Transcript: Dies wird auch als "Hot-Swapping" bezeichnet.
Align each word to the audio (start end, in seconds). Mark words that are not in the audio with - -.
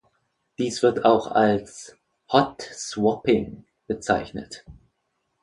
Dies 0.57 0.81
wird 0.81 1.05
auch 1.05 1.27
als 1.27 1.95
"Hot-Swapping" 2.31 3.65
bezeichnet. 3.85 4.65